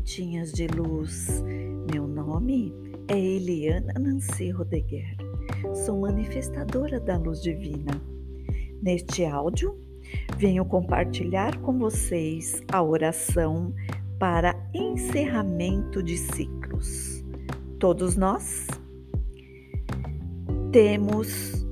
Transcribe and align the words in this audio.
pontinhas 0.00 0.50
de 0.52 0.66
luz. 0.66 1.42
Meu 1.92 2.08
nome 2.08 2.72
é 3.06 3.18
Eliana 3.18 3.92
Nancy 3.98 4.50
Rodeguer. 4.50 5.14
Sou 5.84 6.00
manifestadora 6.00 6.98
da 6.98 7.18
luz 7.18 7.42
divina. 7.42 8.00
Neste 8.82 9.26
áudio, 9.26 9.78
venho 10.38 10.64
compartilhar 10.64 11.60
com 11.60 11.78
vocês 11.78 12.62
a 12.72 12.82
oração 12.82 13.74
para 14.18 14.54
encerramento 14.72 16.02
de 16.02 16.16
ciclos. 16.16 17.22
Todos 17.78 18.16
nós 18.16 18.68
temos 20.72 21.66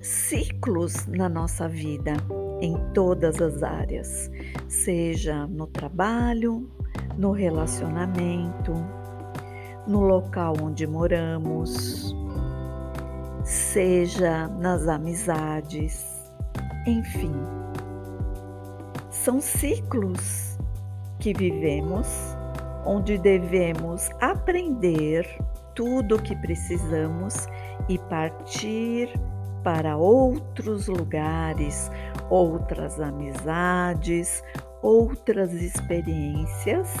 ciclos 0.00 1.06
na 1.06 1.28
nossa 1.28 1.68
vida 1.68 2.14
em 2.60 2.74
todas 2.92 3.40
as 3.40 3.62
áreas, 3.62 4.30
seja 4.68 5.46
no 5.46 5.68
trabalho, 5.68 6.68
no 7.16 7.32
relacionamento, 7.32 8.74
no 9.86 10.00
local 10.00 10.54
onde 10.60 10.86
moramos, 10.86 12.14
seja 13.44 14.48
nas 14.48 14.86
amizades, 14.88 16.04
enfim. 16.86 17.32
São 19.10 19.40
ciclos 19.40 20.58
que 21.18 21.32
vivemos 21.32 22.06
onde 22.84 23.18
devemos 23.18 24.08
aprender 24.20 25.26
tudo 25.74 26.16
o 26.16 26.22
que 26.22 26.36
precisamos 26.36 27.46
e 27.88 27.98
partir 27.98 29.12
para 29.62 29.96
outros 29.96 30.86
lugares, 30.86 31.90
outras 32.30 33.00
amizades, 33.00 34.42
outras 34.86 35.52
experiências 35.52 36.94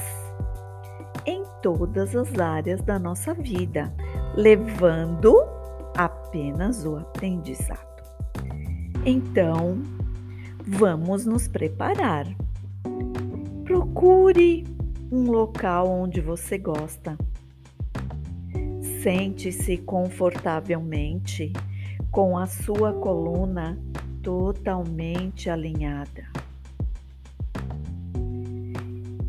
em 1.24 1.44
todas 1.62 2.16
as 2.16 2.36
áreas 2.36 2.82
da 2.82 2.98
nossa 2.98 3.32
vida, 3.32 3.94
levando 4.34 5.36
apenas 5.96 6.84
o 6.84 6.96
aprendizado. 6.96 8.02
Então, 9.04 9.80
vamos 10.66 11.24
nos 11.24 11.46
preparar. 11.46 12.26
Procure 13.62 14.64
um 15.12 15.30
local 15.30 15.88
onde 15.88 16.20
você 16.20 16.58
gosta. 16.58 17.16
Sente-se 19.00 19.76
confortavelmente 19.76 21.52
com 22.10 22.36
a 22.36 22.46
sua 22.46 22.92
coluna 22.94 23.78
totalmente 24.24 25.48
alinhada. 25.48 26.45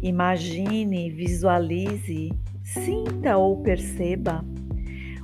Imagine, 0.08 1.09
visualize, 1.09 2.31
sinta 2.63 3.36
ou 3.36 3.61
perceba 3.61 4.41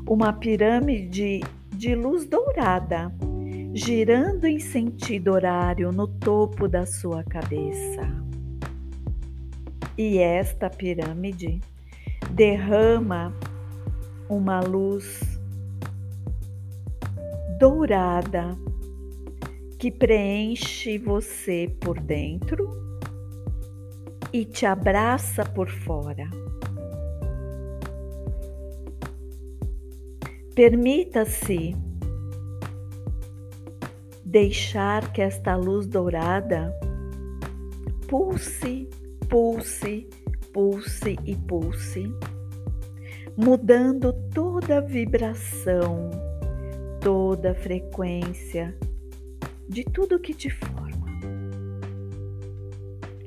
uma 0.06 0.34
pirâmide 0.34 1.40
de 1.74 1.96
luz 1.96 2.26
dourada 2.26 3.10
girando 3.74 4.44
em 4.44 4.60
sentido 4.60 5.32
horário 5.32 5.94
no 5.94 6.06
topo 6.06 6.68
da 6.68 6.86
sua 6.86 7.24
cabeça. 7.24 8.02
E 9.98 10.18
esta 10.18 10.70
pirâmide 10.70 11.62
derrama 12.32 13.34
uma 14.28 14.60
luz 14.60 15.40
dourada 17.58 18.50
que 19.80 19.90
preenche 19.90 20.98
você 20.98 21.74
por 21.80 21.98
dentro 22.02 22.93
e 24.34 24.44
te 24.44 24.66
abraça 24.66 25.46
por 25.46 25.70
fora. 25.70 26.28
Permita-se 30.56 31.76
deixar 34.26 35.14
que 35.14 35.22
esta 35.22 35.56
luz 35.56 35.86
dourada 35.86 36.74
pulse, 38.08 38.90
pulse, 39.30 40.10
pulse 40.52 41.18
e 41.26 41.36
pulse, 41.36 42.12
mudando 43.38 44.14
toda 44.34 44.78
a 44.78 44.82
vibração, 44.82 46.10
toda 47.00 47.52
a 47.52 47.56
frequência 47.56 48.76
de 49.68 49.84
tudo 49.84 50.20
que 50.20 50.34
te 50.34 50.50
forma. 50.50 50.83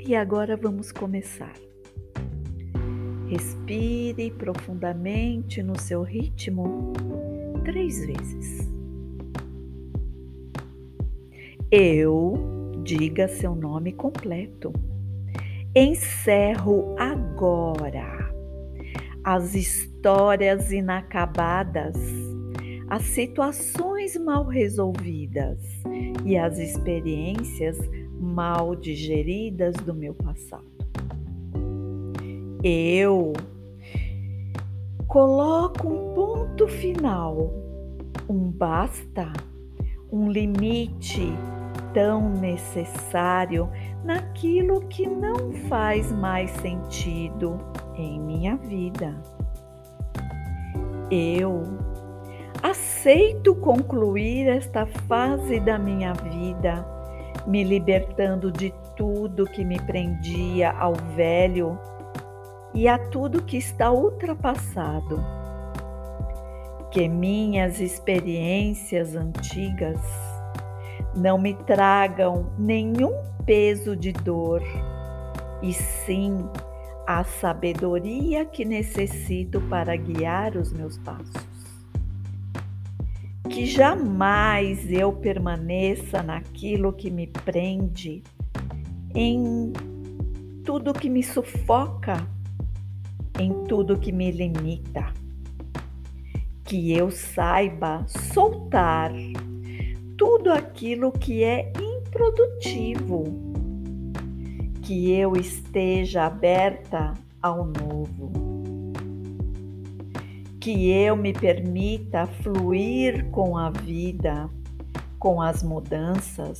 E 0.06 0.14
agora 0.14 0.56
vamos 0.56 0.92
começar. 0.92 1.52
Respire 3.26 4.30
profundamente 4.30 5.64
no 5.64 5.76
seu 5.76 6.04
ritmo 6.04 6.92
três 7.64 8.06
vezes. 8.06 8.70
Eu, 11.72 12.34
diga 12.84 13.26
seu 13.26 13.56
nome 13.56 13.90
completo. 13.94 14.72
Encerro 15.74 16.94
agora 16.96 18.32
as 19.24 19.56
histórias 19.56 20.70
inacabadas 20.70 21.96
as 22.88 23.02
situações 23.02 24.16
mal 24.16 24.44
resolvidas 24.44 25.58
e 26.24 26.36
as 26.36 26.58
experiências 26.58 27.78
mal 28.20 28.74
digeridas 28.74 29.74
do 29.76 29.94
meu 29.94 30.14
passado. 30.14 30.64
Eu 32.62 33.32
coloco 35.06 35.88
um 35.88 36.14
ponto 36.14 36.66
final, 36.66 37.52
um 38.28 38.50
basta, 38.50 39.32
um 40.10 40.30
limite 40.30 41.32
tão 41.92 42.30
necessário 42.30 43.68
naquilo 44.04 44.80
que 44.88 45.06
não 45.06 45.52
faz 45.68 46.10
mais 46.12 46.50
sentido 46.62 47.58
em 47.96 48.20
minha 48.20 48.56
vida. 48.56 49.14
Eu 51.10 51.62
Aceito 52.62 53.54
concluir 53.54 54.48
esta 54.48 54.86
fase 54.86 55.60
da 55.60 55.78
minha 55.78 56.12
vida, 56.14 56.84
me 57.46 57.62
libertando 57.62 58.50
de 58.50 58.72
tudo 58.96 59.44
que 59.44 59.64
me 59.64 59.78
prendia 59.80 60.72
ao 60.72 60.94
velho 60.94 61.78
e 62.74 62.88
a 62.88 62.98
tudo 62.98 63.42
que 63.42 63.56
está 63.56 63.90
ultrapassado. 63.90 65.24
Que 66.90 67.08
minhas 67.08 67.80
experiências 67.80 69.14
antigas 69.14 70.00
não 71.14 71.38
me 71.38 71.54
tragam 71.54 72.52
nenhum 72.58 73.12
peso 73.44 73.96
de 73.96 74.12
dor, 74.12 74.62
e 75.62 75.72
sim 75.72 76.48
a 77.06 77.22
sabedoria 77.22 78.44
que 78.44 78.64
necessito 78.64 79.60
para 79.62 79.94
guiar 79.96 80.56
os 80.56 80.72
meus 80.72 80.98
passos 80.98 81.55
que 83.46 83.66
jamais 83.66 84.90
eu 84.90 85.12
permaneça 85.12 86.22
naquilo 86.22 86.92
que 86.92 87.10
me 87.10 87.26
prende, 87.26 88.22
em 89.14 89.72
tudo 90.64 90.92
que 90.92 91.08
me 91.08 91.22
sufoca, 91.22 92.26
em 93.38 93.64
tudo 93.64 93.98
que 93.98 94.12
me 94.12 94.30
limita. 94.30 95.12
Que 96.64 96.92
eu 96.92 97.10
saiba 97.10 98.04
soltar 98.06 99.12
tudo 100.18 100.52
aquilo 100.52 101.12
que 101.12 101.44
é 101.44 101.72
improdutivo, 101.80 103.24
que 104.82 105.12
eu 105.12 105.36
esteja 105.36 106.26
aberta 106.26 107.14
ao 107.40 107.64
novo 107.66 108.45
que 110.66 110.90
eu 110.90 111.14
me 111.14 111.32
permita 111.32 112.26
fluir 112.26 113.30
com 113.30 113.56
a 113.56 113.70
vida, 113.70 114.50
com 115.16 115.40
as 115.40 115.62
mudanças, 115.62 116.58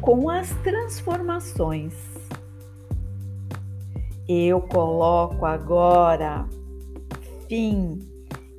com 0.00 0.28
as 0.28 0.50
transformações. 0.64 1.94
Eu 4.28 4.60
coloco 4.62 5.46
agora 5.46 6.48
fim 7.48 8.00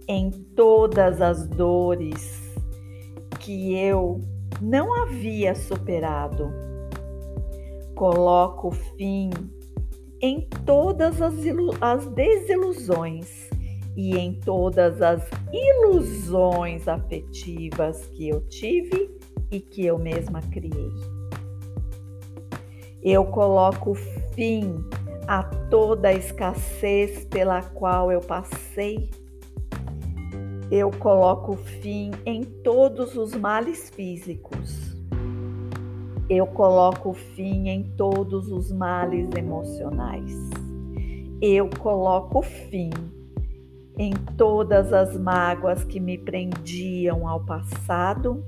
em 0.08 0.32
todas 0.32 1.20
as 1.20 1.46
dores 1.46 2.42
que 3.42 3.76
eu 3.76 4.22
não 4.62 4.94
havia 5.04 5.56
superado. 5.56 6.50
Coloco 7.96 8.72
fim 8.72 9.30
em 10.22 10.48
todas 10.66 11.22
as, 11.22 11.34
as 11.82 12.08
desilusões 12.08 13.52
e 13.96 14.18
em 14.18 14.34
todas 14.34 15.02
as 15.02 15.24
ilusões 15.52 16.88
afetivas 16.88 18.06
que 18.08 18.30
eu 18.30 18.42
tive 18.48 19.10
e 19.52 19.60
que 19.60 19.86
eu 19.86 20.00
mesma 20.00 20.42
criei. 20.42 20.92
Eu 23.04 23.26
coloco 23.26 23.94
fim 24.34 24.84
a 25.28 25.44
toda 25.44 26.08
a 26.08 26.14
escassez 26.14 27.26
pela 27.26 27.62
qual 27.62 28.12
eu 28.12 28.22
passei. 28.22 29.10
Eu 30.72 30.90
coloco 30.90 31.56
fim 31.56 32.12
em 32.26 32.44
todos 32.44 33.16
os 33.16 33.36
males 33.36 33.90
físicos. 33.90 34.98
Eu 36.30 36.48
coloco 36.48 37.14
fim 37.14 37.70
em 37.70 37.84
todos 37.96 38.50
os 38.50 38.72
males 38.72 39.30
emocionais. 39.36 40.34
Eu 41.42 41.70
coloco 41.78 42.42
fim 42.42 42.90
em 43.98 44.12
todas 44.38 44.92
as 44.92 45.18
mágoas 45.18 45.84
que 45.84 46.00
me 46.00 46.18
prendiam 46.18 47.28
ao 47.28 47.44
passado 47.46 48.44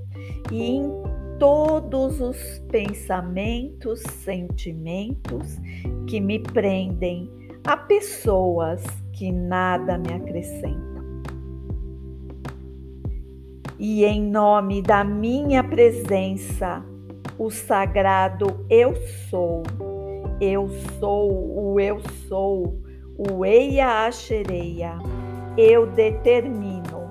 e 0.50 0.62
em 0.62 0.90
todos 1.38 2.20
os 2.20 2.36
pensamentos, 2.70 4.00
sentimentos 4.00 5.58
que 6.06 6.20
me 6.20 6.38
prendem 6.38 7.30
a 7.64 7.76
pessoas 7.76 8.82
que 9.12 9.30
nada 9.30 9.98
me 9.98 10.12
acrescentam. 10.12 10.86
E 13.78 14.04
em 14.04 14.22
nome 14.22 14.80
da 14.80 15.04
minha 15.04 15.62
presença, 15.62 16.82
o 17.38 17.50
sagrado 17.50 18.64
eu 18.70 18.94
sou, 19.28 19.62
eu 20.40 20.68
sou 20.98 21.74
o 21.74 21.78
eu 21.78 22.00
sou, 22.26 22.80
o 23.18 23.44
Eia 23.44 24.06
Achereia, 24.06 24.98
eu 25.56 25.86
determino 25.86 27.10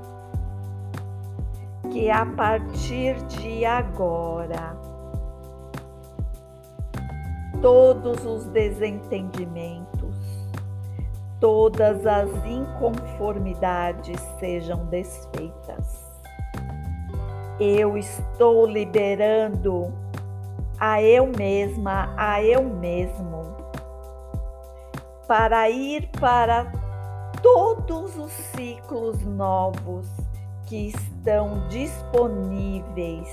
que 1.91 2.09
a 2.09 2.25
partir 2.25 3.15
de 3.25 3.65
agora 3.65 4.77
todos 7.61 8.23
os 8.25 8.45
desentendimentos, 8.45 10.15
todas 11.39 12.05
as 12.05 12.29
inconformidades 12.45 14.19
sejam 14.39 14.85
desfeitas. 14.85 16.05
Eu 17.59 17.97
estou 17.97 18.67
liberando 18.67 19.91
a 20.79 21.01
eu 21.01 21.25
mesma, 21.25 22.13
a 22.15 22.43
eu 22.43 22.63
mesmo, 22.63 23.55
para 25.27 25.69
ir 25.69 26.09
para 26.19 26.84
todos 27.45 28.17
os 28.17 28.31
ciclos 28.31 29.23
novos 29.23 30.07
que 30.65 30.87
estão 30.87 31.67
disponíveis 31.67 33.31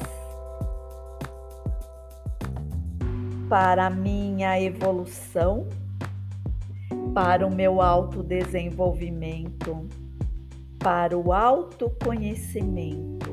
para 3.49 3.89
minha 3.89 4.61
evolução, 4.61 5.67
para 7.15 7.47
o 7.47 7.55
meu 7.55 7.81
autodesenvolvimento, 7.81 9.89
para 10.79 11.17
o 11.17 11.33
autoconhecimento, 11.33 13.33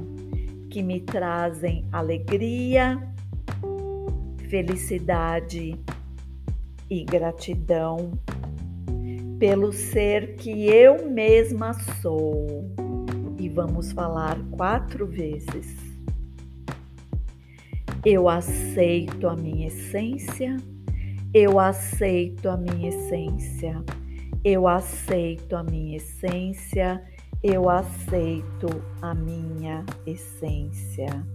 que 0.72 0.82
me 0.82 1.02
trazem 1.02 1.86
alegria, 1.92 3.06
felicidade 4.50 5.78
e 6.90 7.04
gratidão 7.04 8.14
pelo 9.40 9.72
ser 9.72 10.36
que 10.36 10.68
eu 10.68 11.10
mesma 11.10 11.72
sou 12.02 12.70
e 13.40 13.48
vamos 13.48 13.94
falar 13.94 14.38
quatro 14.52 15.08
vezes. 15.08 15.78
Eu 18.06 18.28
aceito 18.28 19.30
a 19.30 19.38
minha 19.38 19.68
essência, 19.68 20.58
eu 21.34 21.58
aceito 21.58 22.50
a 22.50 22.58
minha 22.58 22.90
essência, 22.90 23.82
eu 24.44 24.68
aceito 24.68 25.56
a 25.56 25.64
minha 25.64 25.96
essência, 25.96 27.02
eu 27.42 27.70
aceito 27.70 28.68
a 29.02 29.16
minha 29.16 29.86
essência. 30.06 31.26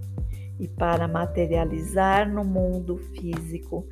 E 0.61 0.69
para 0.69 1.09
materializar 1.09 2.31
no 2.31 2.45
mundo 2.45 2.99
físico, 2.99 3.89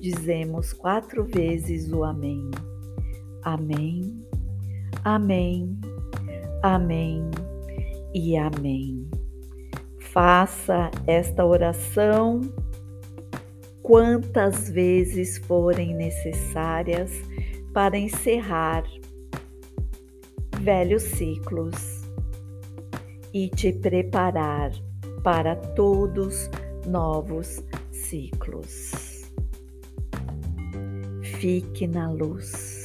dizemos 0.00 0.74
quatro 0.74 1.24
vezes 1.24 1.90
o 1.90 2.04
Amém. 2.04 2.50
Amém, 3.44 4.24
Amém, 5.04 5.78
Amém 6.62 7.30
e 8.14 8.36
amém. 8.36 9.06
Faça 9.98 10.90
esta 11.06 11.44
oração 11.44 12.40
quantas 13.82 14.70
vezes 14.70 15.36
forem 15.36 15.94
necessárias 15.94 17.10
para 17.74 17.98
encerrar 17.98 18.84
velhos 20.60 21.02
ciclos 21.02 22.02
e 23.34 23.50
te 23.50 23.72
preparar 23.72 24.70
para 25.22 25.56
todos 25.56 26.48
novos 26.86 27.62
ciclos. 27.90 29.30
Fique 31.40 31.86
na 31.86 32.10
luz. 32.10 32.83